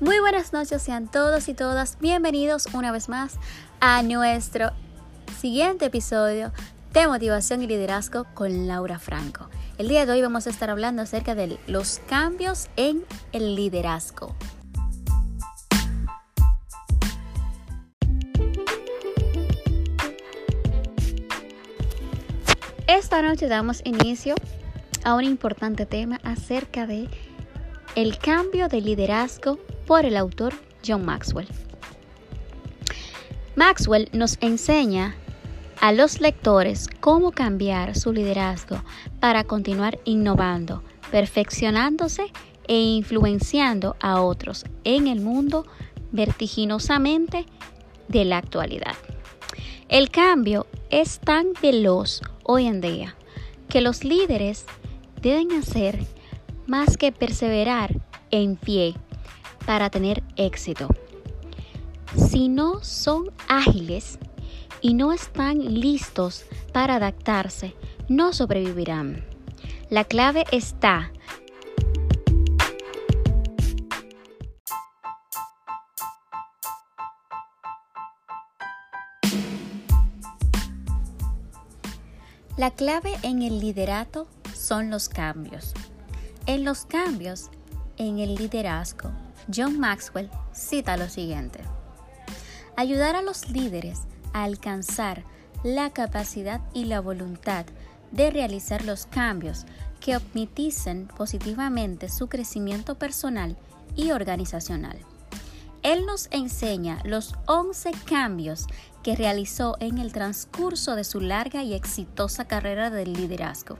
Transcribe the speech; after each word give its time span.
Muy 0.00 0.18
buenas 0.18 0.52
noches, 0.52 0.82
sean 0.82 1.08
todos 1.08 1.48
y 1.48 1.54
todas 1.54 1.98
bienvenidos 2.00 2.66
una 2.72 2.90
vez 2.90 3.08
más 3.08 3.36
a 3.78 4.02
nuestro 4.02 4.72
siguiente 5.38 5.84
episodio 5.84 6.52
de 6.92 7.06
Motivación 7.06 7.62
y 7.62 7.68
Liderazgo 7.68 8.24
con 8.34 8.66
Laura 8.66 8.98
Franco. 8.98 9.48
El 9.78 9.86
día 9.86 10.04
de 10.04 10.10
hoy 10.10 10.20
vamos 10.20 10.48
a 10.48 10.50
estar 10.50 10.68
hablando 10.68 11.02
acerca 11.02 11.36
de 11.36 11.60
los 11.68 12.00
cambios 12.08 12.68
en 12.76 13.04
el 13.30 13.54
liderazgo. 13.54 14.34
Esta 22.88 23.22
noche 23.22 23.46
damos 23.46 23.80
inicio 23.84 24.34
a 25.04 25.14
un 25.14 25.22
importante 25.22 25.86
tema 25.86 26.18
acerca 26.24 26.88
de 26.88 27.08
el 27.94 28.18
cambio 28.18 28.68
de 28.68 28.80
liderazgo 28.80 29.58
por 29.86 30.04
el 30.04 30.16
autor 30.16 30.54
John 30.84 31.04
Maxwell. 31.04 31.46
Maxwell 33.54 34.08
nos 34.12 34.36
enseña 34.40 35.14
a 35.80 35.92
los 35.92 36.20
lectores 36.20 36.88
cómo 37.00 37.30
cambiar 37.30 37.96
su 37.96 38.12
liderazgo 38.12 38.82
para 39.20 39.44
continuar 39.44 40.00
innovando, 40.04 40.82
perfeccionándose 41.12 42.32
e 42.66 42.80
influenciando 42.80 43.96
a 44.00 44.22
otros 44.22 44.64
en 44.82 45.06
el 45.06 45.20
mundo 45.20 45.64
vertiginosamente 46.10 47.46
de 48.08 48.24
la 48.24 48.38
actualidad. 48.38 48.96
El 49.88 50.10
cambio 50.10 50.66
es 50.90 51.20
tan 51.20 51.52
veloz 51.62 52.22
hoy 52.42 52.66
en 52.66 52.80
día 52.80 53.14
que 53.68 53.80
los 53.80 54.02
líderes 54.02 54.66
deben 55.20 55.52
hacer 55.52 56.04
más 56.66 56.96
que 56.96 57.12
perseverar 57.12 58.00
en 58.30 58.56
pie 58.56 58.94
para 59.66 59.90
tener 59.90 60.22
éxito. 60.36 60.88
Si 62.16 62.48
no 62.48 62.82
son 62.82 63.30
ágiles 63.48 64.18
y 64.80 64.94
no 64.94 65.12
están 65.12 65.80
listos 65.80 66.44
para 66.72 66.96
adaptarse, 66.96 67.74
no 68.08 68.32
sobrevivirán. 68.32 69.24
La 69.90 70.04
clave 70.04 70.44
está 70.52 71.10
La 82.56 82.70
clave 82.70 83.12
en 83.24 83.42
el 83.42 83.58
liderato 83.58 84.28
son 84.54 84.88
los 84.88 85.08
cambios. 85.08 85.74
En 86.46 86.62
los 86.62 86.84
cambios 86.84 87.50
en 87.96 88.18
el 88.18 88.34
liderazgo 88.34 89.10
John 89.54 89.78
Maxwell 89.80 90.28
cita 90.52 90.98
lo 90.98 91.08
siguiente. 91.08 91.60
Ayudar 92.76 93.16
a 93.16 93.22
los 93.22 93.48
líderes 93.48 94.00
a 94.34 94.44
alcanzar 94.44 95.24
la 95.62 95.88
capacidad 95.90 96.60
y 96.74 96.84
la 96.84 97.00
voluntad 97.00 97.64
de 98.10 98.30
realizar 98.30 98.84
los 98.84 99.06
cambios 99.06 99.64
que 100.00 100.16
optimicen 100.16 101.08
positivamente 101.16 102.10
su 102.10 102.28
crecimiento 102.28 102.96
personal 102.96 103.56
y 103.96 104.10
organizacional. 104.10 104.98
Él 105.82 106.04
nos 106.04 106.28
enseña 106.30 107.00
los 107.04 107.34
11 107.46 107.92
cambios 108.04 108.66
que 109.02 109.16
realizó 109.16 109.76
en 109.80 109.96
el 109.96 110.12
transcurso 110.12 110.94
de 110.94 111.04
su 111.04 111.20
larga 111.20 111.62
y 111.62 111.72
exitosa 111.72 112.46
carrera 112.46 112.90
del 112.90 113.14
liderazgo. 113.14 113.78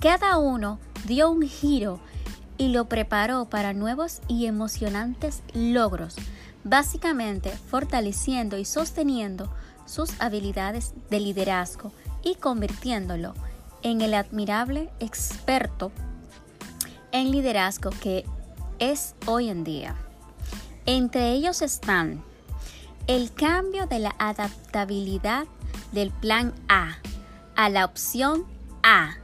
Cada 0.00 0.36
uno 0.36 0.78
dio 1.04 1.30
un 1.30 1.42
giro 1.42 2.00
y 2.58 2.68
lo 2.68 2.88
preparó 2.88 3.46
para 3.46 3.72
nuevos 3.72 4.20
y 4.28 4.46
emocionantes 4.46 5.42
logros, 5.52 6.16
básicamente 6.62 7.50
fortaleciendo 7.50 8.58
y 8.58 8.64
sosteniendo 8.64 9.52
sus 9.86 10.20
habilidades 10.20 10.94
de 11.10 11.20
liderazgo 11.20 11.92
y 12.22 12.36
convirtiéndolo 12.36 13.34
en 13.82 14.00
el 14.00 14.14
admirable 14.14 14.90
experto 14.98 15.92
en 17.12 17.30
liderazgo 17.30 17.90
que 17.90 18.24
es 18.78 19.14
hoy 19.26 19.50
en 19.50 19.62
día. 19.62 19.94
Entre 20.86 21.32
ellos 21.32 21.62
están 21.62 22.22
el 23.06 23.32
cambio 23.32 23.86
de 23.86 23.98
la 23.98 24.14
adaptabilidad 24.18 25.46
del 25.92 26.10
plan 26.10 26.54
A 26.68 26.96
a 27.56 27.68
la 27.68 27.84
opción 27.84 28.44
A, 28.82 29.16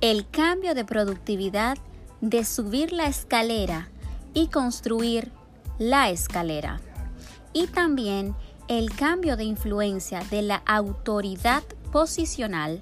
el 0.00 0.28
cambio 0.28 0.74
de 0.74 0.84
productividad 0.84 1.78
de 2.20 2.44
subir 2.44 2.92
la 2.92 3.06
escalera 3.06 3.88
y 4.34 4.48
construir 4.48 5.32
la 5.78 6.10
escalera. 6.10 6.80
Y 7.52 7.66
también 7.68 8.34
el 8.68 8.94
cambio 8.94 9.36
de 9.36 9.44
influencia 9.44 10.20
de 10.30 10.42
la 10.42 10.56
autoridad 10.66 11.62
posicional 11.92 12.80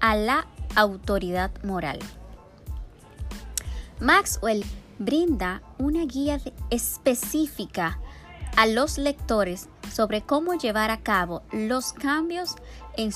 a 0.00 0.16
la 0.16 0.46
autoridad 0.76 1.50
moral. 1.64 1.98
Maxwell 4.00 4.64
brinda 4.98 5.62
una 5.78 6.04
guía 6.04 6.40
específica 6.70 7.98
a 8.56 8.66
los 8.66 8.98
lectores 8.98 9.68
sobre 9.92 10.22
cómo 10.22 10.54
llevar 10.54 10.90
a 10.90 11.00
cabo 11.00 11.42
los 11.52 11.92
cambios 11.92 12.54
en, 12.96 13.12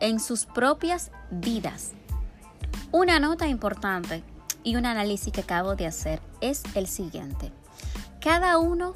en 0.00 0.20
sus 0.20 0.44
propias 0.44 1.10
vidas. 1.30 1.92
Una 2.92 3.18
nota 3.18 3.48
importante 3.48 4.22
y 4.62 4.76
un 4.76 4.84
análisis 4.84 5.32
que 5.32 5.40
acabo 5.40 5.76
de 5.76 5.86
hacer 5.86 6.20
es 6.42 6.62
el 6.74 6.86
siguiente. 6.86 7.50
Cada 8.20 8.58
uno 8.58 8.94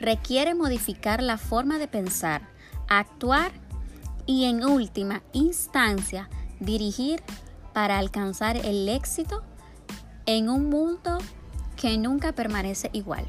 requiere 0.00 0.54
modificar 0.54 1.22
la 1.22 1.36
forma 1.36 1.78
de 1.78 1.88
pensar, 1.88 2.48
actuar 2.88 3.52
y 4.24 4.46
en 4.46 4.64
última 4.64 5.22
instancia 5.34 6.30
dirigir 6.58 7.22
para 7.74 7.98
alcanzar 7.98 8.56
el 8.56 8.88
éxito 8.88 9.42
en 10.24 10.48
un 10.48 10.70
mundo 10.70 11.18
que 11.76 11.98
nunca 11.98 12.32
permanece 12.32 12.88
igual. 12.94 13.26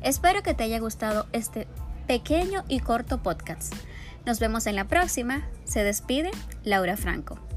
Espero 0.00 0.42
que 0.42 0.54
te 0.54 0.64
haya 0.64 0.80
gustado 0.80 1.26
este 1.32 1.68
pequeño 2.06 2.64
y 2.66 2.80
corto 2.80 3.22
podcast. 3.22 3.74
Nos 4.24 4.40
vemos 4.40 4.66
en 4.66 4.76
la 4.76 4.88
próxima. 4.88 5.46
Se 5.64 5.84
despide 5.84 6.30
Laura 6.64 6.96
Franco. 6.96 7.51